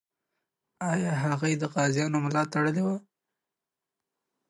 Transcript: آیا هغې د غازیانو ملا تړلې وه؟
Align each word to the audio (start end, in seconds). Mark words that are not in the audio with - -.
آیا 0.91 1.11
هغې 1.23 1.51
د 1.61 1.63
غازیانو 1.73 2.17
ملا 2.25 2.43
تړلې 2.53 2.83
وه؟ 2.85 2.95